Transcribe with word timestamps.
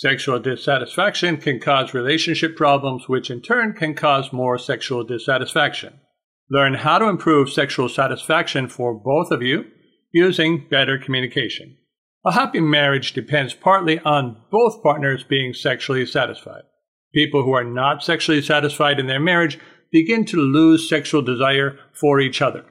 Sexual 0.00 0.38
dissatisfaction 0.38 1.36
can 1.36 1.60
cause 1.60 1.92
relationship 1.92 2.56
problems, 2.56 3.06
which 3.06 3.30
in 3.30 3.42
turn 3.42 3.74
can 3.74 3.94
cause 3.94 4.32
more 4.32 4.56
sexual 4.56 5.04
dissatisfaction. 5.04 5.92
Learn 6.50 6.72
how 6.72 6.96
to 6.96 7.04
improve 7.04 7.50
sexual 7.50 7.86
satisfaction 7.86 8.66
for 8.66 8.94
both 8.94 9.30
of 9.30 9.42
you 9.42 9.66
using 10.10 10.66
better 10.70 10.96
communication. 10.96 11.76
A 12.24 12.32
happy 12.32 12.60
marriage 12.60 13.12
depends 13.12 13.52
partly 13.52 13.98
on 13.98 14.38
both 14.50 14.82
partners 14.82 15.22
being 15.22 15.52
sexually 15.52 16.06
satisfied. 16.06 16.62
People 17.12 17.42
who 17.44 17.52
are 17.52 17.62
not 17.62 18.02
sexually 18.02 18.40
satisfied 18.40 18.98
in 18.98 19.06
their 19.06 19.20
marriage 19.20 19.58
begin 19.92 20.24
to 20.24 20.38
lose 20.38 20.88
sexual 20.88 21.20
desire 21.20 21.78
for 21.92 22.20
each 22.20 22.40
other. 22.40 22.64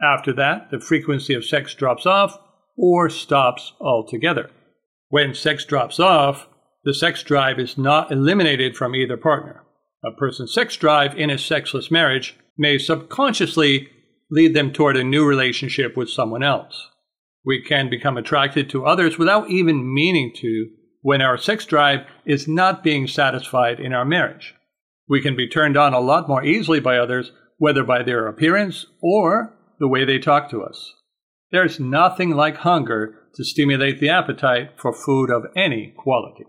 After 0.00 0.32
that, 0.34 0.70
the 0.70 0.78
frequency 0.78 1.34
of 1.34 1.44
sex 1.44 1.74
drops 1.74 2.06
off 2.06 2.38
or 2.76 3.10
stops 3.10 3.72
altogether. 3.80 4.48
When 5.08 5.34
sex 5.34 5.64
drops 5.64 5.98
off, 5.98 6.46
the 6.84 6.94
sex 6.94 7.22
drive 7.22 7.58
is 7.58 7.76
not 7.76 8.12
eliminated 8.12 8.76
from 8.76 8.94
either 8.94 9.16
partner. 9.16 9.64
A 10.04 10.12
person's 10.12 10.54
sex 10.54 10.76
drive 10.76 11.16
in 11.16 11.28
a 11.28 11.38
sexless 11.38 11.90
marriage 11.90 12.36
may 12.56 12.78
subconsciously 12.78 13.88
lead 14.30 14.54
them 14.54 14.72
toward 14.72 14.96
a 14.96 15.04
new 15.04 15.26
relationship 15.26 15.96
with 15.96 16.10
someone 16.10 16.42
else. 16.42 16.88
We 17.44 17.62
can 17.62 17.90
become 17.90 18.16
attracted 18.16 18.70
to 18.70 18.86
others 18.86 19.18
without 19.18 19.50
even 19.50 19.92
meaning 19.92 20.32
to 20.36 20.68
when 21.02 21.22
our 21.22 21.38
sex 21.38 21.64
drive 21.64 22.06
is 22.24 22.46
not 22.46 22.84
being 22.84 23.06
satisfied 23.06 23.80
in 23.80 23.92
our 23.92 24.04
marriage. 24.04 24.54
We 25.08 25.20
can 25.20 25.36
be 25.36 25.48
turned 25.48 25.76
on 25.76 25.94
a 25.94 26.00
lot 26.00 26.28
more 26.28 26.44
easily 26.44 26.80
by 26.80 26.98
others, 26.98 27.32
whether 27.56 27.82
by 27.82 28.02
their 28.02 28.26
appearance 28.26 28.86
or 29.00 29.54
the 29.80 29.88
way 29.88 30.04
they 30.04 30.18
talk 30.18 30.50
to 30.50 30.62
us. 30.62 30.92
There's 31.50 31.80
nothing 31.80 32.30
like 32.30 32.58
hunger 32.58 33.14
to 33.34 33.44
stimulate 33.44 34.00
the 34.00 34.10
appetite 34.10 34.72
for 34.76 34.92
food 34.92 35.30
of 35.30 35.46
any 35.56 35.94
quality. 35.96 36.44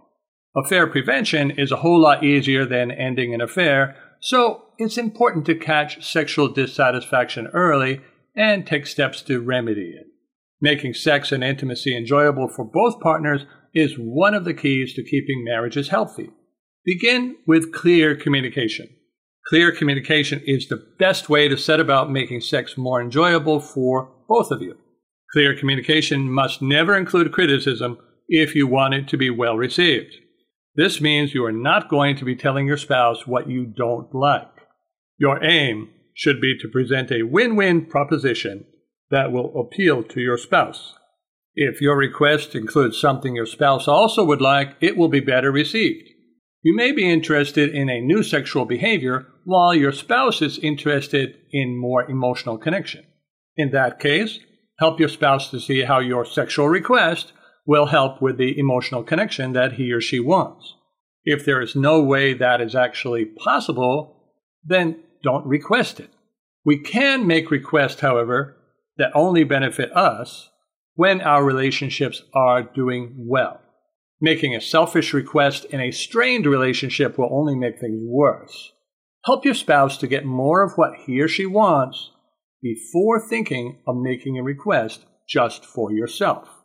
Affair 0.56 0.88
prevention 0.88 1.52
is 1.52 1.72
a 1.72 1.78
whole 1.78 2.02
lot 2.02 2.24
easier 2.24 2.66
than 2.66 2.92
ending 2.92 3.34
an 3.34 3.42
affair, 3.42 3.96
so 4.20 4.64
it's 4.80 4.98
important 4.98 5.46
to 5.46 5.56
catch 5.56 6.04
sexual 6.04 6.48
dissatisfaction 6.48 7.48
early 7.54 8.02
and 8.36 8.66
take 8.66 8.88
steps 8.88 9.22
to 9.24 9.42
remedy 9.42 9.92
it. 9.92 10.08
Making 10.60 10.94
sex 10.94 11.32
and 11.32 11.44
intimacy 11.44 11.96
enjoyable 11.96 12.48
for 12.48 12.66
both 12.66 13.00
partners 13.00 13.46
is 13.74 13.94
one 13.98 14.34
of 14.34 14.44
the 14.44 14.54
keys 14.54 14.94
to 14.96 15.04
keeping 15.04 15.44
marriages 15.46 15.90
healthy. 15.90 16.32
Begin 16.84 17.36
with 17.46 17.72
clear 17.72 18.16
communication. 18.16 18.90
Clear 19.48 19.72
communication 19.72 20.42
is 20.46 20.68
the 20.68 20.84
best 20.98 21.30
way 21.30 21.48
to 21.48 21.58
set 21.58 21.80
about 21.80 22.12
making 22.12 22.42
sex 22.42 22.78
more 22.78 23.02
enjoyable 23.02 23.60
for 23.60 24.12
both 24.28 24.52
of 24.52 24.62
you. 24.62 24.78
Clear 25.32 25.56
communication 25.56 26.32
must 26.32 26.62
never 26.62 26.96
include 26.96 27.32
criticism 27.32 28.00
if 28.28 28.56
you 28.56 28.68
want 28.68 28.96
it 28.96 29.08
to 29.10 29.18
be 29.18 29.30
well 29.30 29.56
received. 29.56 30.16
This 30.80 31.02
means 31.02 31.34
you 31.34 31.44
are 31.44 31.52
not 31.52 31.90
going 31.90 32.16
to 32.16 32.24
be 32.24 32.38
telling 32.38 32.66
your 32.66 32.78
spouse 32.78 33.28
what 33.28 33.50
you 33.50 33.66
don't 33.66 34.16
like. 34.16 34.48
Your 35.18 35.44
aim 35.44 35.90
should 36.14 36.40
be 36.40 36.58
to 36.58 36.70
present 36.70 37.12
a 37.12 37.24
win 37.24 37.58
win 37.58 37.86
proposition 37.86 38.64
that 39.12 39.34
will 39.34 39.60
appeal 39.60 40.04
to 40.04 40.22
your 40.22 40.38
spouse. 40.38 40.94
If 41.54 41.82
your 41.82 41.98
request 41.98 42.56
includes 42.56 42.98
something 42.98 43.36
your 43.36 43.46
spouse 43.46 43.90
also 43.90 44.24
would 44.24 44.40
like, 44.40 44.78
it 44.80 44.96
will 44.96 45.10
be 45.10 45.20
better 45.20 45.52
received. 45.52 46.08
You 46.62 46.74
may 46.74 46.94
be 46.94 47.12
interested 47.12 47.76
in 47.76 47.90
a 47.90 48.00
new 48.00 48.24
sexual 48.24 48.64
behavior 48.64 49.28
while 49.44 49.76
your 49.76 49.92
spouse 49.92 50.42
is 50.42 50.60
interested 50.60 51.36
in 51.52 51.78
more 51.78 52.10
emotional 52.10 52.58
connection. 52.58 53.04
In 53.58 53.72
that 53.72 54.00
case, 54.00 54.40
help 54.80 54.98
your 54.98 55.10
spouse 55.10 55.52
to 55.52 55.60
see 55.60 55.82
how 55.82 56.00
your 56.00 56.24
sexual 56.24 56.70
request 56.70 57.34
will 57.70 57.86
help 57.86 58.20
with 58.20 58.40
the 58.40 58.58
emotional 58.58 59.04
connection 59.04 59.54
that 59.54 59.74
he 59.74 59.92
or 59.92 60.02
she 60.02 60.20
wants. 60.20 60.74
If 61.24 61.46
there 61.46 61.62
is 61.62 61.76
no 61.76 62.02
way 62.02 62.34
that 62.34 62.62
is 62.62 62.74
actually 62.74 63.26
possible, 63.26 64.24
then 64.66 65.04
don't 65.22 65.46
request 65.46 66.00
it. 66.00 66.10
We 66.66 66.80
can 66.80 67.28
make 67.28 67.52
requests, 67.52 68.00
however, 68.00 68.58
that 68.98 69.12
only 69.14 69.44
benefit 69.44 69.96
us 69.96 70.50
when 70.96 71.22
our 71.22 71.44
relationships 71.44 72.24
are 72.34 72.64
doing 72.64 73.14
well. 73.20 73.62
Making 74.20 74.56
a 74.56 74.62
selfish 74.62 75.14
request 75.14 75.66
in 75.66 75.80
a 75.80 75.92
strained 75.92 76.48
relationship 76.48 77.20
will 77.20 77.30
only 77.32 77.56
make 77.56 77.80
things 77.80 78.02
worse. 78.02 78.74
Help 79.26 79.46
your 79.46 79.54
spouse 79.54 79.96
to 80.00 80.08
get 80.08 80.26
more 80.26 80.64
of 80.64 80.74
what 80.74 81.02
he 81.06 81.22
or 81.22 81.28
she 81.28 81.46
wants 81.46 82.10
before 82.64 83.22
thinking 83.22 83.84
of 83.86 83.96
making 83.96 84.40
a 84.40 84.44
request 84.44 85.06
just 85.28 85.64
for 85.64 85.92
yourself. 85.92 86.59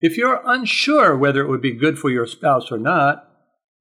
If 0.00 0.16
you're 0.16 0.42
unsure 0.44 1.16
whether 1.16 1.40
it 1.42 1.48
would 1.48 1.62
be 1.62 1.72
good 1.72 1.98
for 1.98 2.10
your 2.10 2.26
spouse 2.26 2.70
or 2.70 2.78
not, 2.78 3.28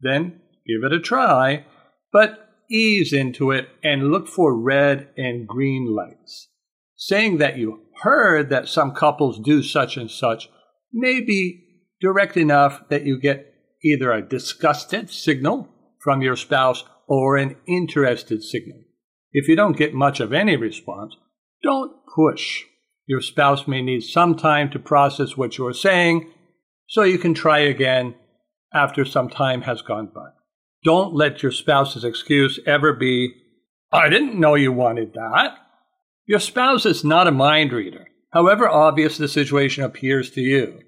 then 0.01 0.41
give 0.65 0.83
it 0.83 0.93
a 0.93 0.99
try, 0.99 1.65
but 2.11 2.49
ease 2.69 3.13
into 3.13 3.51
it 3.51 3.69
and 3.83 4.11
look 4.11 4.27
for 4.27 4.59
red 4.59 5.09
and 5.15 5.47
green 5.47 5.95
lights. 5.95 6.49
Saying 6.95 7.37
that 7.37 7.57
you 7.57 7.81
heard 8.01 8.49
that 8.49 8.67
some 8.67 8.91
couples 8.91 9.39
do 9.39 9.61
such 9.61 9.97
and 9.97 10.09
such 10.09 10.49
may 10.91 11.21
be 11.21 11.63
direct 12.01 12.37
enough 12.37 12.81
that 12.89 13.05
you 13.05 13.19
get 13.19 13.53
either 13.83 14.11
a 14.11 14.27
disgusted 14.27 15.09
signal 15.09 15.69
from 15.99 16.21
your 16.21 16.35
spouse 16.35 16.83
or 17.07 17.37
an 17.37 17.55
interested 17.67 18.43
signal. 18.43 18.81
If 19.31 19.47
you 19.47 19.55
don't 19.55 19.77
get 19.77 19.93
much 19.93 20.19
of 20.19 20.33
any 20.33 20.55
response, 20.55 21.15
don't 21.63 21.91
push. 22.15 22.63
Your 23.07 23.21
spouse 23.21 23.67
may 23.67 23.81
need 23.81 24.03
some 24.03 24.35
time 24.35 24.69
to 24.71 24.79
process 24.79 25.37
what 25.37 25.57
you're 25.57 25.73
saying, 25.73 26.29
so 26.87 27.03
you 27.03 27.17
can 27.17 27.33
try 27.33 27.59
again 27.59 28.15
after 28.73 29.05
some 29.05 29.29
time 29.29 29.61
has 29.61 29.81
gone 29.81 30.11
by. 30.13 30.29
Don't 30.83 31.15
let 31.15 31.41
your 31.41 31.51
spouse's 31.51 32.03
excuse 32.03 32.59
ever 32.67 32.93
be, 32.93 33.33
I 33.91 34.09
didn't 34.09 34.39
know 34.39 34.55
you 34.55 34.73
wanted 34.73 35.13
that. 35.13 35.57
Your 36.25 36.39
spouse 36.39 36.85
is 36.85 37.05
not 37.05 37.27
a 37.27 37.31
mind 37.31 37.71
reader, 37.71 38.07
however 38.33 38.67
obvious 38.67 39.17
the 39.17 39.29
situation 39.29 39.83
appears 39.83 40.29
to 40.31 40.41
you. 40.41 40.81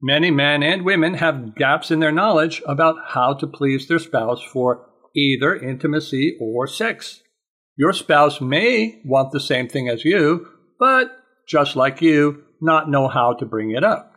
Many 0.00 0.30
men 0.30 0.62
and 0.62 0.84
women 0.84 1.14
have 1.14 1.56
gaps 1.56 1.90
in 1.90 1.98
their 1.98 2.12
knowledge 2.12 2.62
about 2.66 2.96
how 3.08 3.34
to 3.34 3.46
please 3.46 3.88
their 3.88 3.98
spouse 3.98 4.42
for 4.42 4.86
either 5.16 5.56
intimacy 5.56 6.36
or 6.40 6.68
sex. 6.68 7.22
Your 7.76 7.92
spouse 7.92 8.40
may 8.40 9.00
want 9.04 9.32
the 9.32 9.40
same 9.40 9.68
thing 9.68 9.88
as 9.88 10.04
you, 10.04 10.46
but 10.78 11.23
just 11.48 11.76
like 11.76 12.00
you, 12.00 12.44
not 12.60 12.90
know 12.90 13.08
how 13.08 13.34
to 13.34 13.46
bring 13.46 13.70
it 13.70 13.84
up. 13.84 14.12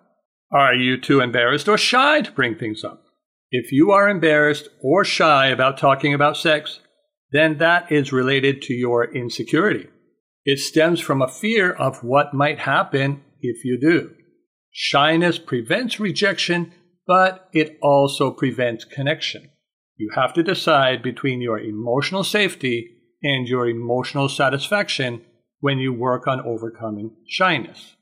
Are 0.52 0.74
you 0.74 1.00
too 1.00 1.20
embarrassed 1.20 1.68
or 1.68 1.78
shy 1.78 2.22
to 2.22 2.32
bring 2.32 2.56
things 2.56 2.84
up? 2.84 3.04
If 3.52 3.72
you 3.72 3.92
are 3.92 4.10
embarrassed 4.10 4.70
or 4.82 5.04
shy 5.04 5.48
about 5.48 5.78
talking 5.78 6.14
about 6.14 6.38
sex, 6.38 6.80
then 7.32 7.58
that 7.58 7.92
is 7.92 8.14
related 8.14 8.62
to 8.64 8.74
your 8.74 9.14
insecurity. 9.14 9.88
It 10.46 10.60
stems 10.60 11.02
from 11.02 11.22
a 11.22 11.28
fear 11.28 11.72
of 11.72 12.04
what 12.04 12.34
might 12.34 12.60
happen 12.60 13.24
if 13.42 13.66
you 13.66 13.78
do. 13.80 14.12
Shyness 14.72 15.38
prevents 15.40 16.00
rejection, 16.00 16.74
but 17.06 17.50
it 17.54 17.78
also 17.82 18.32
prevents 18.32 18.86
connection. 18.86 19.50
You 19.98 20.12
have 20.16 20.34
to 20.34 20.44
decide 20.44 21.02
between 21.02 21.42
your 21.42 21.60
emotional 21.60 22.24
safety 22.24 22.90
and 23.24 23.48
your 23.48 23.68
emotional 23.68 24.30
satisfaction 24.30 25.26
when 25.60 25.80
you 25.80 25.94
work 25.94 26.28
on 26.28 26.42
overcoming 26.42 27.12
shyness. 27.28 27.96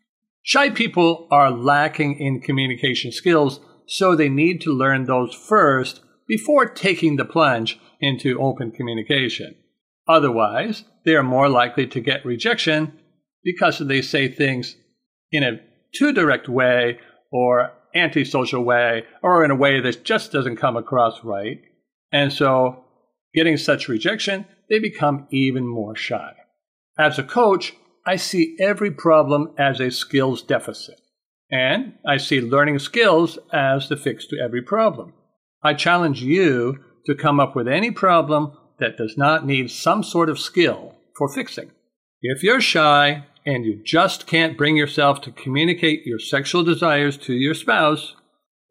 Shy 0.44 0.70
people 0.70 1.28
are 1.32 1.50
lacking 1.50 2.20
in 2.20 2.42
communication 2.42 3.12
skills, 3.12 3.60
so 3.88 4.16
they 4.16 4.30
need 4.30 4.62
to 4.62 4.72
learn 4.72 5.06
those 5.06 5.34
first 5.34 6.02
before 6.28 6.66
taking 6.66 7.16
the 7.16 7.26
plunge 7.26 7.80
into 8.00 8.40
open 8.40 8.72
communication. 8.72 9.56
Otherwise, 10.08 10.84
they 11.04 11.16
are 11.16 11.24
more 11.24 11.50
likely 11.50 11.88
to 11.88 12.00
get 12.00 12.26
rejection 12.26 12.94
because 13.44 13.80
they 13.80 14.02
say 14.02 14.28
things 14.28 14.76
in 15.32 15.44
a 15.44 15.60
too 15.96 16.12
direct 16.12 16.48
way 16.48 17.00
or 17.32 17.72
antisocial 17.96 18.64
way 18.64 19.04
or 19.24 19.44
in 19.44 19.52
a 19.52 19.56
way 19.56 19.80
that 19.80 20.04
just 20.04 20.32
doesn't 20.32 20.58
come 20.58 20.78
across 20.78 21.24
right. 21.24 21.62
And 22.12 22.32
so, 22.32 22.84
getting 23.34 23.58
such 23.58 23.88
rejection, 23.88 24.46
they 24.70 24.80
become 24.80 25.28
even 25.32 25.68
more 25.68 25.96
shy. 25.96 26.34
As 26.98 27.20
a 27.20 27.24
coach, 27.24 27.74
I 28.06 28.16
see 28.16 28.56
every 28.60 28.92
problem 28.92 29.54
as 29.58 29.80
a 29.82 29.92
skills 29.92 30.42
deficit, 30.42 30.96
and 31.52 31.96
I 32.08 32.18
see 32.18 32.40
learning 32.40 32.80
skills 32.80 33.38
as 33.52 33.90
the 33.90 33.98
fix 33.98 34.26
to 34.28 34.38
every 34.40 34.62
problem. 34.62 35.14
I 35.62 35.74
challenge 35.74 36.22
you 36.22 36.80
to 37.06 37.16
come 37.16 37.40
up 37.40 37.56
with 37.56 37.68
any 37.68 37.92
problem 37.92 38.54
that 38.80 38.98
does 38.98 39.18
not 39.18 39.46
need 39.46 39.72
some 39.72 40.04
sort 40.04 40.30
of 40.30 40.40
skill 40.40 40.96
for 41.18 41.28
fixing. 41.28 41.72
If 42.22 42.44
you're 42.44 42.62
shy 42.62 43.26
and 43.46 43.66
you 43.66 43.82
just 43.84 44.26
can't 44.26 44.58
bring 44.58 44.78
yourself 44.78 45.22
to 45.22 45.32
communicate 45.32 46.06
your 46.06 46.20
sexual 46.20 46.64
desires 46.64 47.18
to 47.18 47.34
your 47.34 47.54
spouse, 47.54 48.16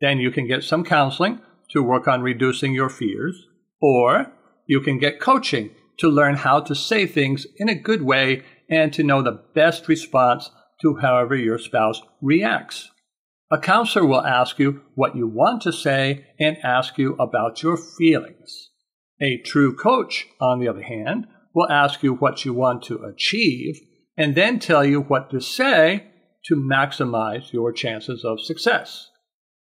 then 0.00 0.18
you 0.18 0.30
can 0.30 0.48
get 0.48 0.64
some 0.64 0.84
counseling 0.84 1.40
to 1.70 1.82
work 1.82 2.08
on 2.08 2.22
reducing 2.22 2.72
your 2.72 2.88
fears, 2.88 3.46
or 3.80 4.32
you 4.66 4.80
can 4.80 4.98
get 4.98 5.20
coaching 5.20 5.70
to 5.98 6.08
learn 6.08 6.36
how 6.36 6.60
to 6.60 6.74
say 6.74 7.06
things 7.06 7.46
in 7.56 7.68
a 7.68 7.74
good 7.74 8.02
way 8.02 8.42
and 8.68 8.92
to 8.92 9.02
know 9.02 9.22
the 9.22 9.42
best 9.54 9.88
response 9.88 10.50
to 10.82 10.96
however 10.96 11.36
your 11.36 11.58
spouse 11.58 12.02
reacts. 12.20 12.90
A 13.50 13.58
counselor 13.58 14.06
will 14.06 14.24
ask 14.24 14.58
you 14.58 14.80
what 14.94 15.14
you 15.14 15.28
want 15.28 15.62
to 15.62 15.72
say 15.72 16.26
and 16.40 16.56
ask 16.64 16.98
you 16.98 17.14
about 17.16 17.62
your 17.62 17.76
feelings. 17.76 18.70
A 19.20 19.38
true 19.38 19.76
coach, 19.76 20.26
on 20.40 20.58
the 20.58 20.68
other 20.68 20.82
hand, 20.82 21.26
will 21.54 21.70
ask 21.70 22.02
you 22.02 22.14
what 22.14 22.44
you 22.44 22.52
want 22.52 22.82
to 22.84 23.04
achieve 23.04 23.78
and 24.16 24.34
then 24.34 24.58
tell 24.58 24.84
you 24.84 25.00
what 25.00 25.30
to 25.30 25.40
say 25.40 26.06
to 26.46 26.56
maximize 26.56 27.52
your 27.52 27.72
chances 27.72 28.24
of 28.24 28.40
success. 28.40 29.08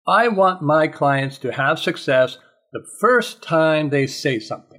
I 0.06 0.28
want 0.28 0.62
my 0.62 0.88
clients 0.88 1.38
to 1.38 1.52
have 1.52 1.78
success 1.78 2.38
the 2.72 2.84
first 3.00 3.42
time 3.42 3.90
they 3.90 4.06
say 4.06 4.38
something. 4.38 4.71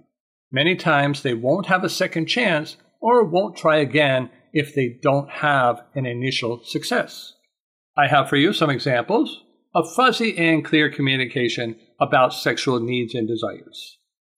Many 0.53 0.75
times 0.75 1.23
they 1.23 1.33
won't 1.33 1.65
have 1.65 1.83
a 1.83 1.89
second 1.89 2.27
chance 2.27 2.77
or 3.01 3.23
won't 3.23 3.57
try 3.57 3.77
again 3.77 4.29
if 4.53 4.75
they 4.75 4.99
don't 5.01 5.27
have 5.29 5.81
an 5.95 6.05
initial 6.05 6.63
success. 6.63 7.33
I 7.97 8.07
have 8.07 8.29
for 8.29 8.37
you 8.37 8.53
some 8.53 8.69
examples 8.69 9.43
of 9.73 9.91
fuzzy 9.95 10.37
and 10.37 10.63
clear 10.63 10.91
communication 10.91 11.75
about 11.99 12.35
sexual 12.35 12.79
needs 12.79 13.15
and 13.15 13.27
desires. 13.27 13.97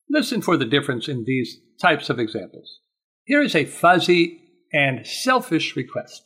Listen 0.09 0.41
for 0.41 0.55
the 0.55 0.65
difference 0.65 1.09
in 1.09 1.25
these 1.25 1.57
types 1.81 2.09
of 2.09 2.17
examples. 2.17 2.79
Here 3.25 3.41
is 3.41 3.53
a 3.53 3.65
fuzzy 3.65 4.41
and 4.71 5.05
selfish 5.05 5.75
request. 5.75 6.21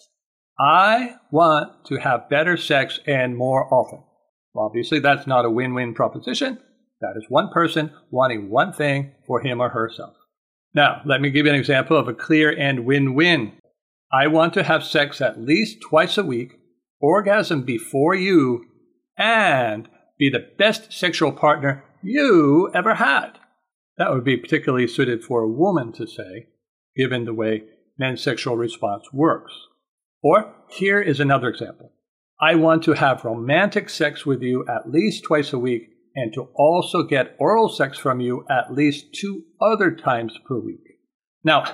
I 0.60 1.16
want 1.32 1.86
to 1.86 1.96
have 1.96 2.30
better 2.30 2.58
sex 2.58 3.00
and 3.08 3.36
more 3.36 3.74
often. 3.74 4.04
Well, 4.54 4.66
Obviously, 4.66 5.00
that's 5.00 5.26
not 5.26 5.46
a 5.46 5.50
win 5.50 5.74
win 5.74 5.96
proposition. 5.96 6.60
That 7.02 7.14
is 7.16 7.26
one 7.30 7.50
person 7.50 7.92
wanting 8.12 8.50
one 8.50 8.74
thing 8.74 9.14
for 9.26 9.42
him 9.42 9.62
or 9.62 9.70
herself. 9.70 10.16
Now, 10.74 11.02
let 11.06 11.22
me 11.22 11.30
give 11.30 11.46
you 11.46 11.52
an 11.52 11.60
example 11.60 11.98
of 11.98 12.08
a 12.08 12.14
clear 12.14 12.56
and 12.56 12.86
win 12.86 13.16
win. 13.16 13.54
I 14.12 14.28
want 14.28 14.54
to 14.56 14.64
have 14.64 14.84
sex 14.84 15.22
at 15.22 15.42
least 15.42 15.82
twice 15.82 16.18
a 16.18 16.24
week, 16.24 16.54
orgasm 17.00 17.64
before 17.64 18.16
you, 18.16 18.66
and 19.18 19.88
be 20.18 20.30
the 20.30 20.48
best 20.58 20.92
sexual 20.92 21.32
partner 21.32 21.84
you 22.02 22.70
ever 22.74 22.96
had. 22.96 23.40
That 23.98 24.12
would 24.12 24.24
be 24.24 24.38
particularly 24.38 24.88
suited 24.88 25.24
for 25.24 25.42
a 25.42 25.50
woman 25.50 25.92
to 25.94 26.08
say, 26.08 26.48
given 26.96 27.26
the 27.26 27.34
way 27.34 27.64
men's 27.98 28.22
sexual 28.22 28.58
response 28.58 29.12
works. 29.14 29.54
Or 30.22 30.54
here 30.70 31.02
is 31.02 31.20
another 31.20 31.50
example. 31.50 31.92
I 32.42 32.56
want 32.56 32.84
to 32.84 32.94
have 32.94 33.26
romantic 33.26 33.90
sex 33.90 34.26
with 34.26 34.42
you 34.42 34.66
at 34.68 34.90
least 34.90 35.24
twice 35.24 35.54
a 35.54 35.60
week 35.60 35.90
and 36.16 36.34
to 36.34 36.50
also 36.56 37.04
get 37.04 37.36
oral 37.40 37.70
sex 37.70 37.98
from 37.98 38.20
you 38.20 38.46
at 38.50 38.74
least 38.74 39.14
two 39.14 39.44
other 39.62 39.92
times 39.92 40.38
per 40.48 40.60
week. 40.60 41.00
Now, 41.44 41.66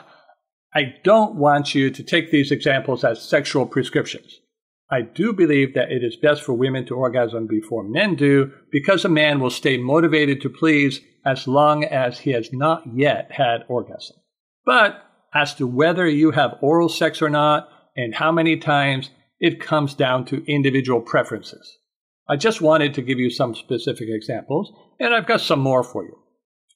I 0.74 0.96
don't 1.04 1.36
want 1.36 1.74
you 1.74 1.90
to 1.90 2.04
take 2.04 2.32
these 2.32 2.52
examples 2.52 3.04
as 3.04 3.22
sexual 3.22 3.66
prescriptions. 3.66 4.40
I 4.92 5.02
do 5.02 5.34
believe 5.34 5.74
that 5.74 5.92
it 5.92 6.04
is 6.04 6.16
best 6.16 6.44
for 6.44 6.54
women 6.54 6.86
to 6.88 6.96
orgasm 6.96 7.48
before 7.48 7.84
men 7.84 8.16
do 8.16 8.52
because 8.72 9.04
a 9.04 9.10
man 9.10 9.40
will 9.40 9.50
stay 9.50 9.78
motivated 9.78 10.42
to 10.42 10.50
please 10.50 11.02
as 11.26 11.48
long 11.48 11.84
as 11.84 12.20
he 12.20 12.32
has 12.32 12.54
not 12.54 12.84
yet 12.94 13.32
had 13.32 13.66
orgasm. 13.68 14.18
But 14.66 15.02
as 15.34 15.56
to 15.56 15.66
whether 15.66 16.08
you 16.08 16.32
have 16.32 16.60
oral 16.62 16.90
sex 16.90 17.22
or 17.22 17.30
not 17.30 17.68
and 17.96 18.14
how 18.14 18.32
many 18.32 18.58
times, 18.58 19.10
it 19.40 19.60
comes 19.60 19.94
down 19.94 20.26
to 20.26 20.46
individual 20.46 21.02
preferences. 21.02 21.78
I 22.28 22.36
just 22.36 22.62
wanted 22.62 22.94
to 22.96 23.02
give 23.02 23.20
you 23.20 23.30
some 23.30 23.54
specific 23.54 24.08
examples, 24.10 24.72
and 25.00 25.14
I've 25.14 25.28
got 25.28 25.42
some 25.42 25.60
more 25.60 25.84
for 25.84 26.04
you. 26.04 26.18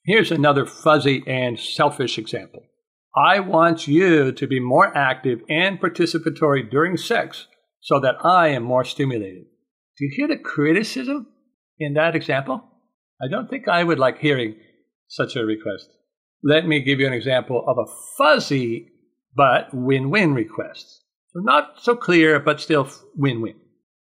Here's 0.05 0.31
another 0.31 0.65
fuzzy 0.65 1.23
and 1.25 1.59
selfish 1.59 2.17
example. 2.17 2.61
I 3.15 3.39
want 3.39 3.87
you 3.87 4.31
to 4.31 4.47
be 4.47 4.59
more 4.59 4.95
active 4.95 5.41
and 5.49 5.81
participatory 5.81 6.69
during 6.69 6.97
sex 6.97 7.47
so 7.81 7.99
that 7.99 8.23
I 8.23 8.49
am 8.49 8.63
more 8.63 8.83
stimulated. 8.83 9.45
Do 9.97 10.05
you 10.05 10.11
hear 10.15 10.27
the 10.27 10.37
criticism 10.37 11.27
in 11.79 11.95
that 11.95 12.15
example? 12.15 12.63
I 13.21 13.27
don't 13.27 13.49
think 13.49 13.67
I 13.67 13.83
would 13.83 13.99
like 13.99 14.19
hearing 14.19 14.55
such 15.07 15.35
a 15.35 15.43
request. 15.43 15.89
Let 16.43 16.67
me 16.67 16.81
give 16.81 16.99
you 16.99 17.07
an 17.07 17.13
example 17.13 17.65
of 17.67 17.77
a 17.77 17.91
fuzzy 18.17 18.87
but 19.35 19.73
win 19.73 20.09
win 20.09 20.33
request. 20.33 21.03
So, 21.33 21.39
not 21.41 21.81
so 21.81 21.95
clear, 21.95 22.39
but 22.39 22.61
still 22.61 22.89
win 23.15 23.41
win. 23.41 23.55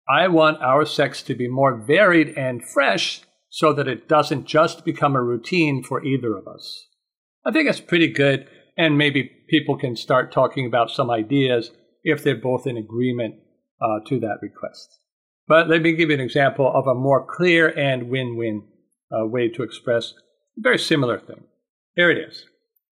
I 0.10 0.28
want 0.28 0.62
our 0.62 0.86
sex 0.86 1.22
to 1.24 1.36
be 1.36 1.48
more 1.48 1.76
varied 1.76 2.38
and 2.38 2.64
fresh 2.64 3.22
so 3.50 3.74
that 3.74 3.88
it 3.88 4.08
doesn't 4.08 4.46
just 4.46 4.86
become 4.86 5.16
a 5.16 5.22
routine 5.22 5.84
for 5.84 6.04
either 6.04 6.38
of 6.38 6.48
us. 6.48 6.88
I 7.46 7.52
think 7.52 7.68
that's 7.68 7.82
pretty 7.82 8.08
good, 8.08 8.48
and 8.78 8.98
maybe 8.98 9.32
people 9.50 9.78
can 9.78 9.96
start 9.96 10.32
talking 10.32 10.66
about 10.66 10.92
some 10.92 11.10
ideas 11.10 11.72
if 12.04 12.24
they're 12.24 12.36
both 12.36 12.68
in 12.68 12.78
agreement 12.78 13.36
uh, 13.82 14.00
to 14.08 14.20
that 14.20 14.40
request. 14.42 15.00
But 15.48 15.70
let 15.70 15.82
me 15.82 15.94
give 15.94 16.10
you 16.10 16.16
an 16.16 16.22
example 16.22 16.72
of 16.74 16.88
a 16.88 16.96
more 16.96 17.26
clear 17.26 17.68
and 17.68 18.10
win 18.10 18.38
win 18.38 18.64
uh, 19.12 19.26
way 19.26 19.50
to 19.50 19.64
express 19.64 20.14
a 20.58 20.62
very 20.62 20.78
similar 20.78 21.20
thing. 21.20 21.44
Here 21.96 22.12
it 22.12 22.18
is. 22.18 22.46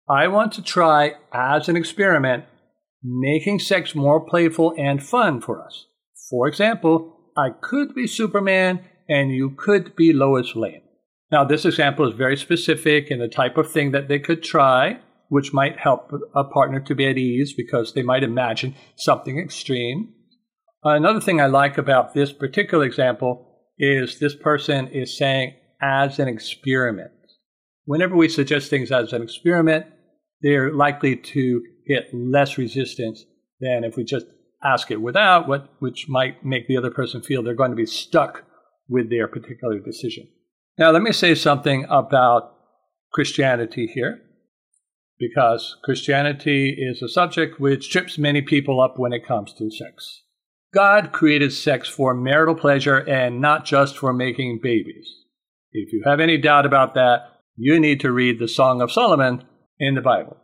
I 0.08 0.28
want 0.28 0.52
to 0.52 0.62
try, 0.62 1.14
as 1.32 1.68
an 1.68 1.76
experiment, 1.76 2.44
making 3.02 3.58
sex 3.58 3.94
more 3.94 4.20
playful 4.20 4.74
and 4.78 5.02
fun 5.02 5.40
for 5.40 5.64
us. 5.64 5.86
For 6.30 6.48
example, 6.48 7.16
I 7.36 7.50
could 7.50 7.94
be 7.94 8.06
Superman 8.06 8.80
and 9.08 9.30
you 9.30 9.50
could 9.50 9.94
be 9.96 10.12
Lois 10.12 10.56
Lane. 10.56 10.82
Now, 11.30 11.44
this 11.44 11.64
example 11.64 12.08
is 12.08 12.16
very 12.16 12.36
specific 12.36 13.10
in 13.10 13.18
the 13.18 13.28
type 13.28 13.58
of 13.58 13.70
thing 13.70 13.90
that 13.90 14.08
they 14.08 14.18
could 14.18 14.42
try, 14.42 15.00
which 15.28 15.52
might 15.52 15.78
help 15.78 16.12
a 16.34 16.44
partner 16.44 16.80
to 16.80 16.94
be 16.94 17.06
at 17.06 17.18
ease 17.18 17.52
because 17.52 17.92
they 17.92 18.02
might 18.02 18.22
imagine 18.22 18.74
something 18.96 19.38
extreme. 19.38 20.12
Another 20.82 21.20
thing 21.20 21.40
I 21.40 21.46
like 21.46 21.76
about 21.76 22.14
this 22.14 22.32
particular 22.32 22.84
example 22.84 23.46
is 23.78 24.18
this 24.18 24.36
person 24.36 24.88
is 24.88 25.16
saying 25.16 25.54
as 25.82 26.18
an 26.18 26.28
experiment. 26.28 27.10
Whenever 27.84 28.16
we 28.16 28.28
suggest 28.28 28.70
things 28.70 28.92
as 28.92 29.12
an 29.12 29.22
experiment, 29.22 29.86
they're 30.40 30.72
likely 30.72 31.16
to 31.16 31.62
get 31.88 32.14
less 32.14 32.56
resistance 32.56 33.24
than 33.60 33.84
if 33.84 33.96
we 33.96 34.04
just 34.04 34.26
ask 34.64 34.90
it 34.90 35.02
without, 35.02 35.46
what, 35.46 35.68
which 35.78 36.08
might 36.08 36.44
make 36.44 36.66
the 36.66 36.76
other 36.76 36.90
person 36.90 37.22
feel 37.22 37.42
they're 37.42 37.54
going 37.54 37.70
to 37.70 37.76
be 37.76 37.86
stuck 37.86 38.44
with 38.88 39.10
their 39.10 39.28
particular 39.28 39.78
decision. 39.78 40.28
Now, 40.78 40.90
let 40.90 41.02
me 41.02 41.12
say 41.12 41.34
something 41.34 41.86
about 41.88 42.54
Christianity 43.12 43.86
here, 43.86 44.20
because 45.18 45.76
Christianity 45.84 46.76
is 46.76 47.00
a 47.00 47.08
subject 47.08 47.60
which 47.60 47.90
trips 47.90 48.18
many 48.18 48.42
people 48.42 48.80
up 48.80 48.98
when 48.98 49.12
it 49.12 49.26
comes 49.26 49.54
to 49.54 49.70
sex. 49.70 50.22
God 50.74 51.12
created 51.12 51.52
sex 51.52 51.88
for 51.88 52.14
marital 52.14 52.56
pleasure 52.56 52.98
and 52.98 53.40
not 53.40 53.64
just 53.64 53.96
for 53.96 54.12
making 54.12 54.58
babies. 54.60 55.08
If 55.70 55.92
you 55.92 56.02
have 56.04 56.18
any 56.18 56.36
doubt 56.36 56.66
about 56.66 56.94
that, 56.94 57.18
you 57.56 57.78
need 57.78 58.00
to 58.00 58.10
read 58.10 58.40
the 58.40 58.48
Song 58.48 58.80
of 58.80 58.90
Solomon 58.90 59.44
in 59.78 59.94
the 59.94 60.00
Bible. 60.00 60.36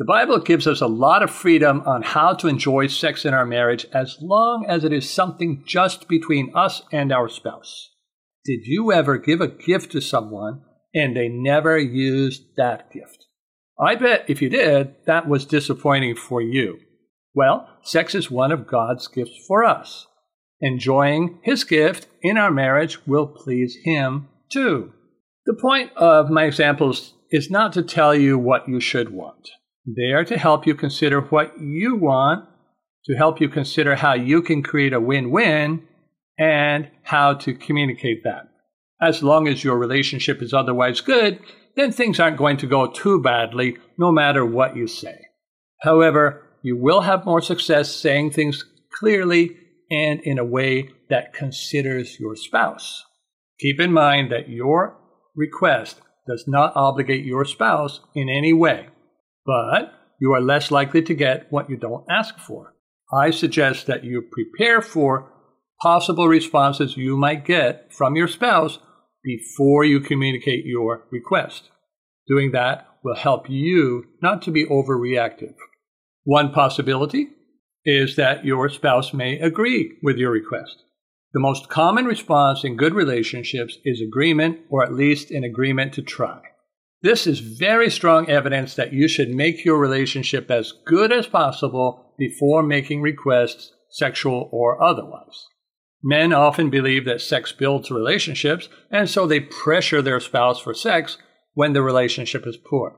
The 0.00 0.06
Bible 0.06 0.38
gives 0.38 0.66
us 0.66 0.80
a 0.80 0.86
lot 0.86 1.22
of 1.22 1.30
freedom 1.30 1.82
on 1.84 2.00
how 2.00 2.32
to 2.32 2.48
enjoy 2.48 2.86
sex 2.86 3.26
in 3.26 3.34
our 3.34 3.44
marriage 3.44 3.84
as 3.92 4.16
long 4.22 4.64
as 4.66 4.82
it 4.82 4.94
is 4.94 5.10
something 5.10 5.62
just 5.66 6.08
between 6.08 6.56
us 6.56 6.80
and 6.90 7.12
our 7.12 7.28
spouse. 7.28 7.90
Did 8.46 8.60
you 8.64 8.92
ever 8.92 9.18
give 9.18 9.42
a 9.42 9.46
gift 9.46 9.92
to 9.92 10.00
someone 10.00 10.62
and 10.94 11.14
they 11.14 11.28
never 11.28 11.78
used 11.78 12.44
that 12.56 12.90
gift? 12.90 13.26
I 13.78 13.94
bet 13.94 14.24
if 14.26 14.40
you 14.40 14.48
did, 14.48 14.94
that 15.04 15.28
was 15.28 15.44
disappointing 15.44 16.16
for 16.16 16.40
you. 16.40 16.78
Well, 17.34 17.68
sex 17.82 18.14
is 18.14 18.30
one 18.30 18.52
of 18.52 18.66
God's 18.66 19.06
gifts 19.06 19.44
for 19.46 19.64
us. 19.64 20.06
Enjoying 20.62 21.40
His 21.42 21.62
gift 21.64 22.06
in 22.22 22.38
our 22.38 22.50
marriage 22.50 23.06
will 23.06 23.26
please 23.26 23.76
Him 23.84 24.30
too. 24.50 24.94
The 25.44 25.58
point 25.60 25.92
of 25.94 26.30
my 26.30 26.44
examples 26.44 27.12
is 27.30 27.50
not 27.50 27.74
to 27.74 27.82
tell 27.82 28.14
you 28.14 28.38
what 28.38 28.66
you 28.66 28.80
should 28.80 29.12
want. 29.12 29.50
They 29.86 30.12
are 30.12 30.24
to 30.24 30.38
help 30.38 30.66
you 30.66 30.74
consider 30.74 31.20
what 31.20 31.60
you 31.60 31.96
want, 31.96 32.46
to 33.06 33.16
help 33.16 33.40
you 33.40 33.48
consider 33.48 33.96
how 33.96 34.14
you 34.14 34.42
can 34.42 34.62
create 34.62 34.92
a 34.92 35.00
win 35.00 35.30
win, 35.30 35.86
and 36.38 36.90
how 37.02 37.34
to 37.34 37.54
communicate 37.54 38.24
that. 38.24 38.48
As 39.00 39.22
long 39.22 39.48
as 39.48 39.64
your 39.64 39.78
relationship 39.78 40.42
is 40.42 40.52
otherwise 40.52 41.00
good, 41.00 41.40
then 41.76 41.92
things 41.92 42.20
aren't 42.20 42.36
going 42.36 42.56
to 42.58 42.66
go 42.66 42.86
too 42.86 43.22
badly, 43.22 43.78
no 43.96 44.12
matter 44.12 44.44
what 44.44 44.76
you 44.76 44.86
say. 44.86 45.18
However, 45.80 46.46
you 46.62 46.76
will 46.76 47.02
have 47.02 47.24
more 47.24 47.40
success 47.40 47.94
saying 47.94 48.32
things 48.32 48.64
clearly 48.98 49.56
and 49.90 50.20
in 50.20 50.38
a 50.38 50.44
way 50.44 50.90
that 51.08 51.32
considers 51.32 52.20
your 52.20 52.36
spouse. 52.36 53.04
Keep 53.60 53.80
in 53.80 53.92
mind 53.92 54.30
that 54.30 54.48
your 54.48 54.96
request 55.34 56.00
does 56.26 56.44
not 56.46 56.72
obligate 56.76 57.24
your 57.24 57.44
spouse 57.44 58.00
in 58.14 58.28
any 58.28 58.52
way, 58.52 58.88
but 59.50 59.92
you 60.20 60.32
are 60.32 60.40
less 60.40 60.70
likely 60.70 61.02
to 61.02 61.12
get 61.12 61.48
what 61.50 61.68
you 61.68 61.76
don't 61.76 62.04
ask 62.08 62.38
for. 62.38 62.72
I 63.12 63.32
suggest 63.32 63.88
that 63.88 64.04
you 64.04 64.22
prepare 64.22 64.80
for 64.80 65.32
possible 65.82 66.28
responses 66.28 66.96
you 66.96 67.16
might 67.16 67.44
get 67.44 67.92
from 67.92 68.14
your 68.14 68.28
spouse 68.28 68.78
before 69.24 69.82
you 69.84 69.98
communicate 69.98 70.64
your 70.64 71.02
request. 71.10 71.68
Doing 72.28 72.52
that 72.52 72.86
will 73.02 73.16
help 73.16 73.50
you 73.50 74.04
not 74.22 74.40
to 74.42 74.52
be 74.52 74.66
overreactive. 74.66 75.54
One 76.22 76.52
possibility 76.52 77.30
is 77.84 78.14
that 78.14 78.44
your 78.44 78.68
spouse 78.68 79.12
may 79.12 79.40
agree 79.40 79.98
with 80.00 80.16
your 80.16 80.30
request. 80.30 80.84
The 81.32 81.40
most 81.40 81.68
common 81.68 82.04
response 82.04 82.62
in 82.62 82.76
good 82.76 82.94
relationships 82.94 83.78
is 83.84 84.00
agreement, 84.00 84.60
or 84.68 84.84
at 84.84 84.92
least 84.92 85.32
an 85.32 85.42
agreement 85.42 85.94
to 85.94 86.02
try. 86.02 86.40
This 87.02 87.26
is 87.26 87.40
very 87.40 87.90
strong 87.90 88.28
evidence 88.28 88.74
that 88.74 88.92
you 88.92 89.08
should 89.08 89.30
make 89.30 89.64
your 89.64 89.78
relationship 89.78 90.50
as 90.50 90.72
good 90.84 91.12
as 91.12 91.26
possible 91.26 92.14
before 92.18 92.62
making 92.62 93.00
requests, 93.00 93.72
sexual 93.90 94.50
or 94.52 94.82
otherwise. 94.82 95.46
Men 96.02 96.32
often 96.32 96.70
believe 96.70 97.04
that 97.06 97.20
sex 97.20 97.52
builds 97.52 97.90
relationships, 97.90 98.68
and 98.90 99.08
so 99.08 99.26
they 99.26 99.40
pressure 99.40 100.02
their 100.02 100.20
spouse 100.20 100.60
for 100.60 100.74
sex 100.74 101.18
when 101.54 101.72
the 101.72 101.82
relationship 101.82 102.46
is 102.46 102.56
poor. 102.56 102.96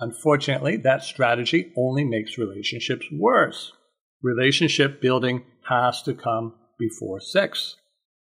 Unfortunately, 0.00 0.76
that 0.76 1.02
strategy 1.02 1.72
only 1.76 2.04
makes 2.04 2.38
relationships 2.38 3.06
worse. 3.12 3.72
Relationship 4.22 5.00
building 5.00 5.44
has 5.68 6.02
to 6.02 6.14
come 6.14 6.54
before 6.78 7.20
sex. 7.20 7.76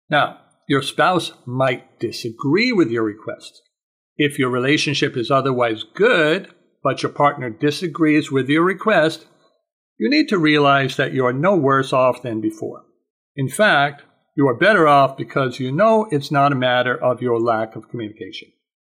Now, 0.10 0.40
your 0.68 0.82
spouse 0.82 1.34
might 1.46 2.00
disagree 2.00 2.74
with 2.74 2.90
your 2.90 3.04
request. 3.04 3.62
If 4.18 4.40
your 4.40 4.50
relationship 4.50 5.16
is 5.16 5.30
otherwise 5.30 5.84
good, 5.84 6.54
but 6.84 7.04
your 7.04 7.12
partner 7.12 7.50
disagrees 7.50 8.32
with 8.32 8.50
your 8.50 8.64
request, 8.64 9.26
you 10.00 10.10
need 10.10 10.30
to 10.30 10.38
realize 10.38 10.96
that 10.96 11.14
you 11.14 11.26
are 11.26 11.34
no 11.34 11.56
worse 11.56 11.94
off 11.94 12.22
than 12.22 12.42
before. 12.42 12.84
In 13.36 13.50
fact, 13.50 14.04
you 14.36 14.48
are 14.48 14.58
better 14.58 14.88
off 14.88 15.18
because 15.18 15.60
you 15.60 15.72
know 15.72 16.08
it's 16.12 16.32
not 16.32 16.52
a 16.52 16.56
matter 16.56 16.96
of 16.96 17.22
your 17.22 17.40
lack 17.40 17.76
of 17.76 17.90
communication. 17.90 18.50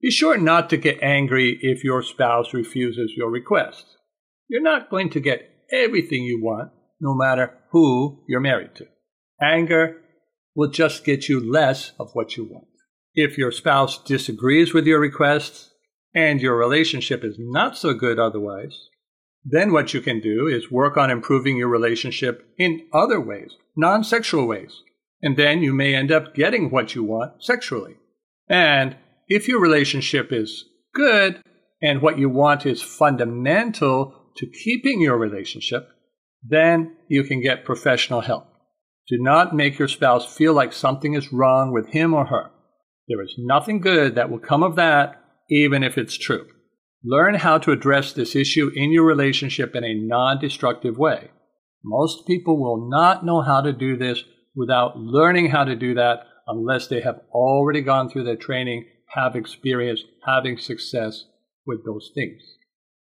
Be 0.01 0.11
sure 0.11 0.37
not 0.37 0.69
to 0.69 0.77
get 0.77 1.03
angry 1.03 1.59
if 1.61 1.83
your 1.83 2.01
spouse 2.03 2.53
refuses 2.53 3.13
your 3.17 3.29
request. 3.29 3.85
You're 4.47 4.61
not 4.61 4.89
going 4.89 5.09
to 5.11 5.19
get 5.19 5.49
everything 5.71 6.23
you 6.23 6.41
want, 6.41 6.71
no 7.01 7.13
matter 7.13 7.57
who 7.71 8.23
you're 8.27 8.39
married 8.39 8.75
to. 8.75 8.87
Anger 9.41 9.97
will 10.55 10.69
just 10.69 11.03
get 11.03 11.27
you 11.27 11.39
less 11.39 11.91
of 11.99 12.11
what 12.13 12.37
you 12.37 12.45
want. 12.45 12.68
If 13.21 13.37
your 13.37 13.51
spouse 13.51 14.01
disagrees 14.01 14.73
with 14.73 14.87
your 14.87 15.01
request 15.01 15.71
and 16.15 16.39
your 16.39 16.55
relationship 16.55 17.21
is 17.25 17.35
not 17.37 17.77
so 17.77 17.93
good 17.93 18.17
otherwise, 18.17 18.87
then 19.43 19.73
what 19.73 19.93
you 19.93 19.99
can 19.99 20.21
do 20.21 20.47
is 20.47 20.71
work 20.71 20.95
on 20.95 21.11
improving 21.11 21.57
your 21.57 21.67
relationship 21.67 22.47
in 22.57 22.87
other 22.93 23.19
ways, 23.19 23.57
non 23.75 24.05
sexual 24.05 24.47
ways. 24.47 24.83
And 25.21 25.35
then 25.35 25.61
you 25.61 25.73
may 25.73 25.93
end 25.93 26.13
up 26.13 26.33
getting 26.33 26.69
what 26.69 26.95
you 26.95 27.03
want 27.03 27.43
sexually. 27.43 27.97
And 28.47 28.95
if 29.27 29.49
your 29.49 29.59
relationship 29.59 30.31
is 30.31 30.63
good 30.93 31.41
and 31.81 32.01
what 32.01 32.17
you 32.17 32.29
want 32.29 32.65
is 32.65 32.81
fundamental 32.81 34.15
to 34.37 34.47
keeping 34.63 35.01
your 35.01 35.17
relationship, 35.17 35.89
then 36.41 36.95
you 37.09 37.25
can 37.25 37.41
get 37.41 37.65
professional 37.65 38.21
help. 38.21 38.45
Do 39.09 39.17
not 39.19 39.53
make 39.53 39.77
your 39.77 39.89
spouse 39.89 40.37
feel 40.37 40.53
like 40.53 40.71
something 40.71 41.15
is 41.15 41.33
wrong 41.33 41.73
with 41.73 41.89
him 41.89 42.13
or 42.13 42.27
her. 42.27 42.51
There 43.09 43.23
is 43.23 43.35
nothing 43.39 43.81
good 43.81 44.15
that 44.15 44.29
will 44.29 44.39
come 44.39 44.63
of 44.63 44.75
that, 44.75 45.21
even 45.49 45.83
if 45.83 45.97
it's 45.97 46.17
true. 46.17 46.47
Learn 47.03 47.33
how 47.33 47.57
to 47.57 47.71
address 47.71 48.13
this 48.13 48.35
issue 48.35 48.69
in 48.75 48.91
your 48.91 49.03
relationship 49.03 49.75
in 49.75 49.83
a 49.83 49.95
non 49.95 50.39
destructive 50.39 50.97
way. 50.97 51.31
Most 51.83 52.27
people 52.27 52.59
will 52.59 52.89
not 52.89 53.25
know 53.25 53.41
how 53.41 53.61
to 53.61 53.73
do 53.73 53.97
this 53.97 54.23
without 54.55 54.97
learning 54.97 55.49
how 55.49 55.63
to 55.63 55.75
do 55.75 55.95
that 55.95 56.19
unless 56.47 56.87
they 56.87 57.01
have 57.01 57.21
already 57.31 57.81
gone 57.81 58.09
through 58.09 58.25
their 58.25 58.35
training 58.35 58.85
have 59.15 59.35
experience 59.35 60.03
having 60.25 60.57
success 60.57 61.25
with 61.65 61.83
those 61.85 62.11
things. 62.13 62.41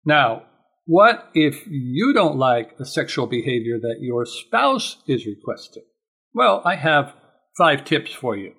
Now, 0.04 0.44
what 0.86 1.28
if 1.34 1.66
you 1.66 2.12
don't 2.14 2.36
like 2.36 2.74
a 2.78 2.86
sexual 2.86 3.26
behavior 3.26 3.78
that 3.78 3.98
your 4.00 4.24
spouse 4.24 4.96
is 5.06 5.26
requesting? 5.26 5.84
Well, 6.32 6.62
I 6.64 6.76
have 6.76 7.12
five 7.58 7.84
tips 7.84 8.12
for 8.12 8.36
you. 8.36 8.54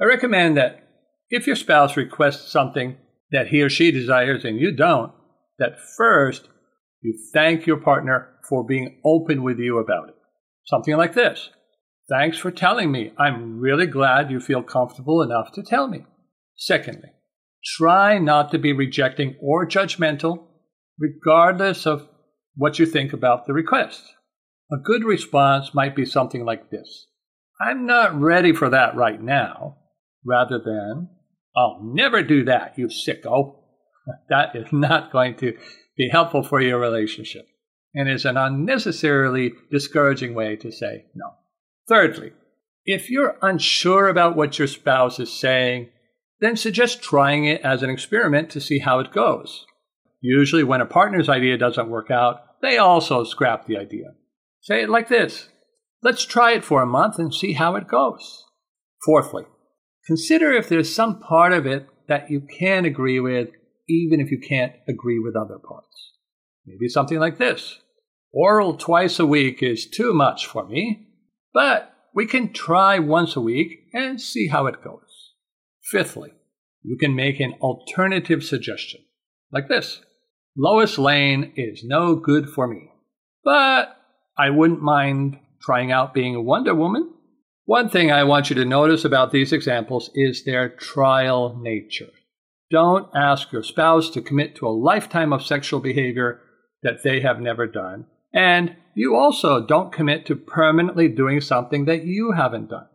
I 0.00 0.04
recommend 0.04 0.56
that 0.56 0.88
if 1.30 1.46
your 1.46 1.56
spouse 1.56 1.96
requests 1.96 2.50
something 2.50 2.96
that 3.30 3.48
he 3.48 3.62
or 3.62 3.68
she 3.68 3.90
desires 3.90 4.44
and 4.44 4.58
you 4.58 4.74
don't, 4.74 5.12
that 5.58 5.78
first 5.96 6.48
you 7.02 7.18
thank 7.32 7.66
your 7.66 7.78
partner 7.78 8.28
for 8.48 8.64
being 8.64 9.00
open 9.04 9.42
with 9.42 9.58
you 9.58 9.78
about 9.78 10.08
it. 10.08 10.14
Something 10.64 10.96
like 10.96 11.14
this 11.14 11.50
Thanks 12.08 12.38
for 12.38 12.50
telling 12.50 12.90
me. 12.90 13.12
I'm 13.18 13.60
really 13.60 13.86
glad 13.86 14.30
you 14.30 14.40
feel 14.40 14.62
comfortable 14.62 15.20
enough 15.20 15.52
to 15.52 15.62
tell 15.62 15.88
me. 15.88 16.06
Secondly, 16.56 17.10
try 17.76 18.18
not 18.18 18.50
to 18.52 18.58
be 18.58 18.72
rejecting 18.72 19.36
or 19.42 19.66
judgmental, 19.66 20.46
regardless 20.98 21.86
of 21.86 22.08
what 22.56 22.78
you 22.78 22.86
think 22.86 23.12
about 23.12 23.46
the 23.46 23.52
request. 23.52 24.02
A 24.72 24.76
good 24.76 25.04
response 25.04 25.74
might 25.74 25.94
be 25.94 26.06
something 26.06 26.44
like 26.44 26.70
this 26.70 27.06
I'm 27.60 27.84
not 27.84 28.18
ready 28.18 28.52
for 28.52 28.70
that 28.70 28.96
right 28.96 29.20
now, 29.20 29.76
rather 30.24 30.58
than, 30.58 31.08
I'll 31.56 31.80
never 31.82 32.22
do 32.22 32.44
that, 32.44 32.74
you 32.78 32.88
sicko. 32.88 33.56
That 34.30 34.56
is 34.56 34.72
not 34.72 35.12
going 35.12 35.36
to 35.36 35.54
be 35.94 36.08
helpful 36.08 36.42
for 36.42 36.62
your 36.62 36.78
relationship 36.78 37.46
and 37.94 38.08
is 38.08 38.24
an 38.24 38.38
unnecessarily 38.38 39.52
discouraging 39.70 40.32
way 40.34 40.56
to 40.56 40.72
say 40.72 41.04
no. 41.14 41.26
Thirdly, 41.88 42.32
if 42.86 43.10
you're 43.10 43.36
unsure 43.42 44.08
about 44.08 44.34
what 44.34 44.58
your 44.58 44.68
spouse 44.68 45.18
is 45.20 45.30
saying, 45.30 45.90
then 46.40 46.56
suggest 46.56 47.02
trying 47.02 47.44
it 47.44 47.60
as 47.62 47.82
an 47.82 47.90
experiment 47.90 48.48
to 48.50 48.60
see 48.60 48.78
how 48.78 48.98
it 49.00 49.12
goes. 49.12 49.66
Usually, 50.20 50.64
when 50.64 50.80
a 50.80 50.86
partner's 50.86 51.28
idea 51.28 51.58
doesn't 51.58 51.90
work 51.90 52.10
out, 52.10 52.40
they 52.62 52.78
also 52.78 53.24
scrap 53.24 53.66
the 53.66 53.76
idea. 53.76 54.14
Say 54.60 54.82
it 54.82 54.88
like 54.88 55.08
this 55.08 55.48
Let's 56.02 56.24
try 56.24 56.52
it 56.52 56.64
for 56.64 56.80
a 56.80 56.86
month 56.86 57.18
and 57.18 57.34
see 57.34 57.54
how 57.54 57.74
it 57.74 57.88
goes. 57.88 58.44
Fourthly, 59.04 59.44
consider 60.08 60.52
if 60.52 60.68
there's 60.68 60.92
some 60.92 61.20
part 61.20 61.52
of 61.52 61.66
it 61.66 61.86
that 62.08 62.30
you 62.30 62.40
can 62.40 62.86
agree 62.86 63.20
with, 63.20 63.50
even 63.88 64.20
if 64.20 64.30
you 64.30 64.40
can't 64.40 64.72
agree 64.88 65.20
with 65.20 65.36
other 65.36 65.58
parts. 65.58 66.12
Maybe 66.66 66.88
something 66.88 67.20
like 67.20 67.38
this 67.38 67.78
Oral 68.32 68.76
twice 68.76 69.18
a 69.18 69.26
week 69.26 69.62
is 69.62 69.88
too 69.88 70.12
much 70.12 70.46
for 70.46 70.66
me, 70.66 71.08
but 71.52 71.94
we 72.14 72.26
can 72.26 72.52
try 72.52 72.98
once 72.98 73.36
a 73.36 73.40
week 73.40 73.88
and 73.92 74.20
see 74.20 74.48
how 74.48 74.66
it 74.66 74.82
goes. 74.82 75.34
Fifthly, 75.82 76.32
you 76.82 76.96
can 76.96 77.14
make 77.14 77.38
an 77.38 77.54
alternative 77.60 78.42
suggestion, 78.42 79.00
like 79.52 79.68
this 79.68 80.00
Lois 80.56 80.98
Lane 80.98 81.52
is 81.54 81.84
no 81.84 82.16
good 82.16 82.48
for 82.48 82.66
me, 82.66 82.90
but 83.44 83.94
I 84.38 84.50
wouldn't 84.50 84.82
mind 84.82 85.38
trying 85.62 85.92
out 85.92 86.14
being 86.14 86.34
a 86.34 86.42
Wonder 86.42 86.74
Woman. 86.74 87.12
One 87.68 87.90
thing 87.90 88.10
I 88.10 88.24
want 88.24 88.48
you 88.48 88.56
to 88.56 88.64
notice 88.64 89.04
about 89.04 89.30
these 89.30 89.52
examples 89.52 90.08
is 90.14 90.42
their 90.42 90.70
trial 90.70 91.54
nature. 91.60 92.08
Don't 92.70 93.10
ask 93.14 93.52
your 93.52 93.62
spouse 93.62 94.08
to 94.08 94.22
commit 94.22 94.56
to 94.56 94.66
a 94.66 94.70
lifetime 94.70 95.34
of 95.34 95.44
sexual 95.44 95.78
behavior 95.78 96.40
that 96.82 97.02
they 97.02 97.20
have 97.20 97.42
never 97.42 97.66
done. 97.66 98.06
And 98.32 98.74
you 98.94 99.14
also 99.14 99.66
don't 99.66 99.92
commit 99.92 100.24
to 100.26 100.34
permanently 100.34 101.08
doing 101.08 101.42
something 101.42 101.84
that 101.84 102.06
you 102.06 102.32
haven't 102.32 102.70
done. 102.70 102.86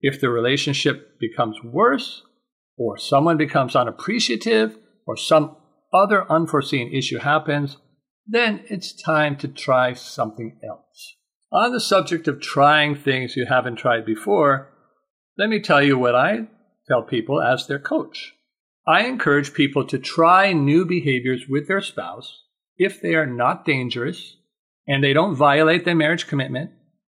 If 0.00 0.18
the 0.18 0.30
relationship 0.30 1.20
becomes 1.20 1.62
worse, 1.62 2.22
or 2.78 2.96
someone 2.96 3.36
becomes 3.36 3.76
unappreciative, 3.76 4.78
or 5.06 5.14
some 5.14 5.56
other 5.92 6.24
unforeseen 6.32 6.90
issue 6.90 7.18
happens, 7.18 7.76
then 8.26 8.64
it's 8.70 8.94
time 8.94 9.36
to 9.36 9.48
try 9.48 9.92
something 9.92 10.58
else. 10.66 11.16
On 11.52 11.70
the 11.70 11.80
subject 11.80 12.28
of 12.28 12.40
trying 12.40 12.94
things 12.94 13.36
you 13.36 13.44
haven't 13.44 13.76
tried 13.76 14.06
before, 14.06 14.72
let 15.36 15.50
me 15.50 15.60
tell 15.60 15.82
you 15.82 15.98
what 15.98 16.14
I 16.14 16.48
tell 16.88 17.02
people 17.02 17.42
as 17.42 17.66
their 17.66 17.78
coach. 17.78 18.34
I 18.86 19.04
encourage 19.04 19.52
people 19.52 19.86
to 19.88 19.98
try 19.98 20.54
new 20.54 20.86
behaviors 20.86 21.44
with 21.50 21.68
their 21.68 21.82
spouse 21.82 22.42
if 22.78 23.02
they 23.02 23.14
are 23.14 23.26
not 23.26 23.66
dangerous 23.66 24.36
and 24.88 25.04
they 25.04 25.12
don't 25.12 25.36
violate 25.36 25.84
their 25.84 25.94
marriage 25.94 26.26
commitment 26.26 26.70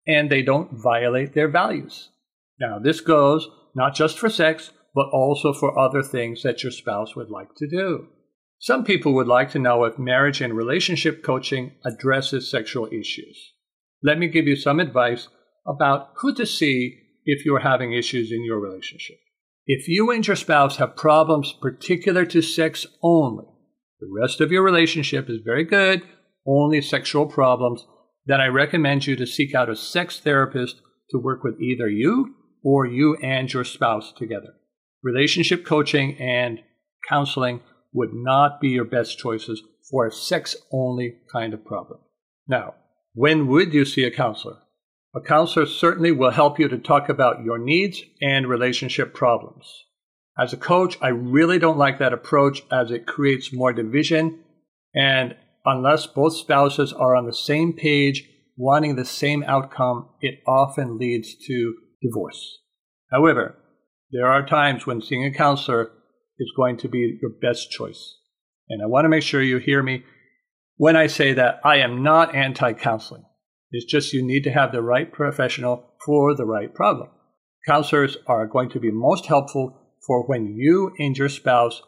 and 0.06 0.30
they 0.30 0.44
don't 0.44 0.72
violate 0.72 1.34
their 1.34 1.48
values. 1.48 2.10
Now, 2.60 2.78
this 2.78 3.02
goes 3.02 3.50
not 3.74 3.96
just 3.96 4.20
for 4.20 4.30
sex, 4.30 4.72
but 4.94 5.10
also 5.12 5.52
for 5.52 5.78
other 5.80 6.04
things 6.04 6.44
that 6.44 6.62
your 6.62 6.72
spouse 6.72 7.16
would 7.16 7.32
like 7.32 7.56
to 7.56 7.68
do. 7.68 8.08
Some 8.60 8.84
people 8.84 9.14
would 9.16 9.28
like 9.28 9.50
to 9.52 9.60
know 9.60 9.84
if 9.86 9.98
marriage 9.98 10.42
and 10.42 10.54
relationship 10.54 11.24
coaching 11.24 11.72
addresses 11.84 12.50
sexual 12.50 12.88
issues. 12.92 13.54
Let 14.08 14.20
me 14.20 14.30
give 14.30 14.48
you 14.48 14.56
some 14.56 14.80
advice 14.80 15.28
about 15.68 16.12
who 16.16 16.34
to 16.36 16.46
see 16.46 16.98
if 17.26 17.46
you're 17.46 17.60
having 17.60 17.92
issues 17.92 18.32
in 18.32 18.42
your 18.46 18.58
relationship. 18.58 19.18
If 19.66 19.90
you 19.90 20.12
and 20.12 20.26
your 20.26 20.38
spouse 20.38 20.78
have 20.78 20.96
problems 20.96 21.54
particular 21.62 22.24
to 22.28 22.42
sex 22.42 22.86
only, 23.04 23.44
the 24.00 24.08
rest 24.18 24.40
of 24.40 24.50
your 24.50 24.64
relationship 24.64 25.30
is 25.30 25.42
very 25.44 25.66
good, 25.66 26.04
only 26.48 26.80
sexual 26.82 27.26
problems, 27.26 27.86
then 28.26 28.40
I 28.40 28.48
recommend 28.48 29.06
you 29.06 29.18
to 29.18 29.28
seek 29.28 29.54
out 29.54 29.70
a 29.70 29.76
sex 29.76 30.22
therapist 30.22 30.78
to 31.10 31.20
work 31.20 31.44
with 31.44 31.60
either 31.60 31.90
you 31.90 32.34
or 32.64 32.86
you 32.86 33.18
and 33.22 33.52
your 33.52 33.66
spouse 33.66 34.14
together. 34.14 34.54
Relationship 35.04 35.66
coaching 35.66 36.18
and 36.18 36.62
counseling 37.10 37.60
would 37.92 38.14
not 38.14 38.62
be 38.62 38.70
your 38.70 38.86
best 38.86 39.18
choices 39.18 39.62
for 39.92 40.08
a 40.08 40.12
sex 40.14 40.56
only 40.72 41.16
kind 41.30 41.54
of 41.54 41.66
problem. 41.66 42.00
Now, 42.48 42.76
when 43.18 43.48
would 43.48 43.74
you 43.74 43.84
see 43.84 44.04
a 44.04 44.12
counselor? 44.12 44.58
A 45.16 45.20
counselor 45.20 45.66
certainly 45.66 46.12
will 46.12 46.30
help 46.30 46.60
you 46.60 46.68
to 46.68 46.78
talk 46.78 47.10
about 47.10 47.44
your 47.44 47.58
needs 47.58 48.04
and 48.22 48.46
relationship 48.46 49.16
problems. 49.16 49.66
As 50.38 50.54
a 50.54 50.58
coach, 50.58 51.00
I 51.02 51.08
really 51.08 51.58
don't 51.58 51.80
like 51.80 51.98
that 51.98 52.14
approach 52.14 52.62
as 52.72 52.92
it 52.92 53.08
creates 53.08 53.52
more 53.52 53.74
division. 53.74 54.44
And 54.94 55.36
unless 55.66 56.06
both 56.06 56.36
spouses 56.36 56.94
are 56.94 57.16
on 57.16 57.26
the 57.26 57.34
same 57.34 57.74
page, 57.74 58.30
wanting 58.56 58.96
the 58.96 59.06
same 59.06 59.44
outcome, 59.48 60.10
it 60.22 60.36
often 60.46 61.00
leads 61.00 61.34
to 61.48 61.74
divorce. 62.04 62.60
However, 63.10 63.56
there 64.12 64.28
are 64.28 64.46
times 64.46 64.86
when 64.86 65.02
seeing 65.02 65.26
a 65.26 65.34
counselor 65.34 65.90
is 66.38 66.54
going 66.56 66.78
to 66.78 66.88
be 66.88 67.18
your 67.20 67.32
best 67.42 67.72
choice. 67.72 68.14
And 68.70 68.84
I 68.84 68.86
want 68.86 69.06
to 69.06 69.10
make 69.10 69.24
sure 69.24 69.42
you 69.42 69.58
hear 69.58 69.82
me 69.82 70.04
when 70.78 70.96
I 70.96 71.08
say 71.08 71.34
that 71.34 71.60
I 71.64 71.78
am 71.78 72.04
not 72.04 72.34
anti 72.34 72.74
counseling. 72.74 73.26
It's 73.72 73.86
just 73.86 74.14
you 74.14 74.26
need 74.26 74.44
to 74.46 74.52
have 74.52 74.72
the 74.72 74.82
right 74.82 75.12
professional 75.12 75.94
for 76.06 76.34
the 76.34 76.46
right 76.46 76.74
problem. 76.74 77.10
Counselors 77.68 78.16
are 78.28 78.48
going 78.48 78.70
to 78.70 78.80
be 78.80 78.92
most 78.92 79.26
helpful 79.26 79.78
for 80.06 80.26
when 80.26 80.56
you 80.56 80.94
and 81.00 81.18
your 81.18 81.28
spouse 81.28 81.82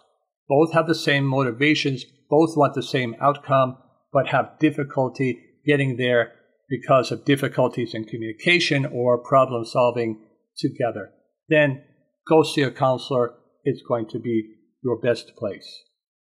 both 0.49 0.73
have 0.73 0.87
the 0.87 0.95
same 0.95 1.23
motivations, 1.23 2.03
both 2.29 2.57
want 2.57 2.73
the 2.73 2.83
same 2.83 3.15
outcome, 3.21 3.77
but 4.11 4.27
have 4.27 4.59
difficulty 4.59 5.39
getting 5.65 5.95
there 5.95 6.33
because 6.67 7.11
of 7.11 7.23
difficulties 7.23 7.93
in 7.93 8.03
communication 8.03 8.85
or 8.85 9.23
problem 9.23 9.63
solving 9.63 10.19
together. 10.57 11.11
Then 11.47 11.83
go 12.27 12.43
see 12.43 12.61
a 12.61 12.71
counselor. 12.71 13.33
It's 13.63 13.81
going 13.87 14.07
to 14.09 14.19
be 14.19 14.55
your 14.83 14.99
best 14.99 15.35
place. 15.37 15.83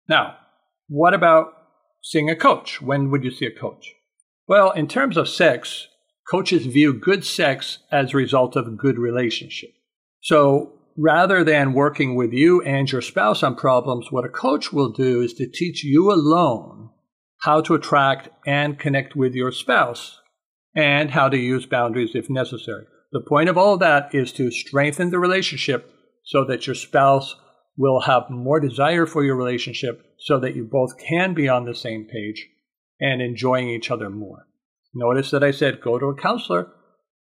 Now, 0.08 0.36
what 0.88 1.14
about 1.14 1.54
seeing 2.02 2.30
a 2.30 2.36
coach? 2.36 2.82
When 2.82 3.12
would 3.12 3.24
you 3.24 3.32
see 3.32 3.46
a 3.46 3.52
coach? 3.52 3.94
Well, 4.48 4.72
in 4.72 4.88
terms 4.88 5.18
of 5.18 5.30
sex, 5.30 5.88
coaches 6.30 6.66
view 6.66 6.94
good 6.94 7.26
sex 7.26 7.80
as 7.92 8.14
a 8.14 8.18
result 8.18 8.56
of 8.56 8.68
a 8.68 8.72
good 8.72 8.98
relationship. 8.98 9.72
So 10.22 10.74
rather 10.98 11.44
than 11.44 11.74
working 11.74 12.16
with 12.16 12.34
you 12.34 12.62
and 12.64 12.92
your 12.92 13.02
spouse 13.02 13.44
on 13.44 13.56
problems, 13.56 14.12
what 14.12 14.26
a 14.26 14.30
coach 14.30 14.74
will 14.74 14.92
do 14.92 15.22
is 15.22 15.34
to 15.36 15.48
teach 15.48 15.84
you 15.84 16.12
alone 16.12 16.90
how 17.44 17.62
to 17.62 17.74
attract 17.74 18.30
and 18.46 18.78
connect 18.78 19.16
with 19.16 19.34
your 19.34 19.52
spouse 19.52 20.20
and 20.76 21.12
how 21.12 21.30
to 21.30 21.38
use 21.38 21.66
boundaries 21.66 22.12
if 22.14 22.30
necessary. 22.30 22.86
The 23.12 23.22
point 23.22 23.50
of 23.50 23.58
all 23.58 23.78
that 23.78 24.14
is 24.14 24.32
to 24.34 24.52
strengthen 24.52 25.10
the 25.10 25.20
relationship 25.20 25.92
so 26.26 26.46
that 26.46 26.68
your 26.68 26.76
spouse 26.76 27.36
will 27.78 28.02
have 28.02 28.30
more 28.30 28.60
desire 28.60 29.06
for 29.06 29.24
your 29.24 29.36
relationship 29.36 30.06
so 30.20 30.40
that 30.40 30.56
you 30.56 30.66
both 30.66 30.98
can 30.98 31.34
be 31.34 31.48
on 31.48 31.66
the 31.66 31.76
same 31.76 32.06
page 32.06 32.48
and 33.00 33.22
enjoying 33.22 33.70
each 33.70 33.90
other 33.90 34.10
more. 34.10 34.48
Notice 34.94 35.32
that 35.32 35.44
I 35.44 35.52
said 35.52 35.82
go 35.82 35.98
to 36.00 36.08
a 36.08 36.16
counselor 36.16 36.72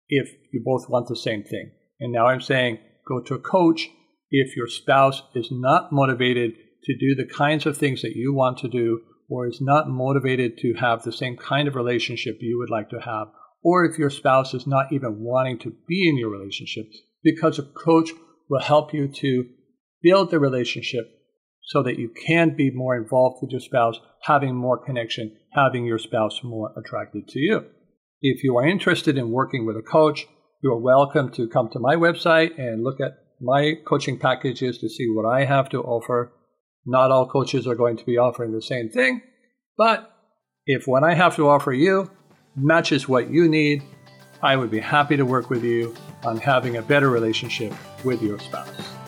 if 0.09 0.29
you 0.51 0.61
both 0.63 0.89
want 0.89 1.07
the 1.07 1.15
same 1.15 1.43
thing. 1.43 1.71
And 1.99 2.11
now 2.11 2.27
I'm 2.27 2.41
saying 2.41 2.79
go 3.07 3.21
to 3.21 3.35
a 3.35 3.39
coach 3.39 3.89
if 4.29 4.55
your 4.55 4.67
spouse 4.67 5.21
is 5.35 5.49
not 5.51 5.91
motivated 5.91 6.53
to 6.83 6.97
do 6.97 7.15
the 7.15 7.31
kinds 7.31 7.65
of 7.65 7.77
things 7.77 8.01
that 8.01 8.15
you 8.15 8.33
want 8.33 8.57
to 8.59 8.67
do 8.67 9.01
or 9.29 9.47
is 9.47 9.61
not 9.61 9.87
motivated 9.87 10.57
to 10.57 10.73
have 10.73 11.03
the 11.03 11.11
same 11.11 11.37
kind 11.37 11.67
of 11.67 11.75
relationship 11.75 12.37
you 12.41 12.57
would 12.57 12.69
like 12.69 12.89
to 12.89 12.99
have, 12.99 13.27
or 13.63 13.85
if 13.85 13.97
your 13.97 14.09
spouse 14.09 14.53
is 14.53 14.67
not 14.67 14.91
even 14.91 15.21
wanting 15.21 15.57
to 15.57 15.73
be 15.87 16.09
in 16.09 16.17
your 16.17 16.29
relationship, 16.29 16.85
because 17.23 17.57
a 17.57 17.63
coach 17.63 18.09
will 18.49 18.59
help 18.59 18.93
you 18.93 19.07
to 19.07 19.45
build 20.01 20.31
the 20.31 20.39
relationship 20.39 21.05
so 21.71 21.81
that 21.81 21.97
you 21.97 22.09
can 22.09 22.53
be 22.53 22.69
more 22.69 22.97
involved 22.97 23.37
with 23.41 23.49
your 23.49 23.61
spouse, 23.61 23.97
having 24.23 24.53
more 24.53 24.77
connection, 24.77 25.33
having 25.53 25.85
your 25.85 25.97
spouse 25.97 26.41
more 26.43 26.73
attracted 26.77 27.25
to 27.29 27.39
you. 27.39 27.63
If 28.21 28.43
you 28.43 28.57
are 28.57 28.67
interested 28.67 29.17
in 29.17 29.31
working 29.31 29.65
with 29.65 29.77
a 29.77 29.81
coach, 29.81 30.25
you 30.61 30.69
are 30.73 30.77
welcome 30.77 31.31
to 31.31 31.47
come 31.47 31.69
to 31.69 31.79
my 31.79 31.95
website 31.95 32.59
and 32.59 32.83
look 32.83 32.99
at 32.99 33.13
my 33.39 33.75
coaching 33.87 34.19
packages 34.19 34.79
to 34.79 34.89
see 34.89 35.07
what 35.13 35.25
I 35.25 35.45
have 35.45 35.69
to 35.69 35.81
offer. 35.81 36.33
Not 36.85 37.09
all 37.09 37.29
coaches 37.29 37.65
are 37.65 37.75
going 37.75 37.95
to 37.95 38.05
be 38.05 38.17
offering 38.17 38.51
the 38.51 38.61
same 38.61 38.89
thing, 38.89 39.21
but 39.77 40.11
if 40.65 40.87
what 40.87 41.05
I 41.05 41.13
have 41.13 41.37
to 41.37 41.47
offer 41.47 41.71
you 41.71 42.11
matches 42.53 43.07
what 43.07 43.29
you 43.29 43.47
need, 43.47 43.81
I 44.43 44.57
would 44.57 44.71
be 44.71 44.81
happy 44.81 45.15
to 45.15 45.23
work 45.23 45.49
with 45.49 45.63
you 45.63 45.95
on 46.25 46.35
having 46.35 46.75
a 46.75 46.81
better 46.81 47.09
relationship 47.09 47.73
with 48.03 48.21
your 48.21 48.39
spouse. 48.39 49.00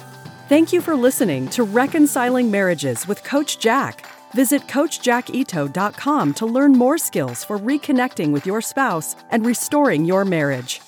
Thank 0.53 0.71
you 0.71 0.81
for 0.81 0.95
listening 0.95 1.47
to 1.47 1.63
Reconciling 1.63 2.51
Marriages 2.51 3.07
with 3.07 3.23
Coach 3.23 3.57
Jack. 3.57 4.05
Visit 4.35 4.61
CoachJackIto.com 4.67 6.33
to 6.35 6.45
learn 6.45 6.73
more 6.73 6.99
skills 6.99 7.43
for 7.43 7.57
reconnecting 7.57 8.31
with 8.31 8.45
your 8.45 8.61
spouse 8.61 9.15
and 9.31 9.47
restoring 9.47 10.05
your 10.05 10.25
marriage. 10.25 10.79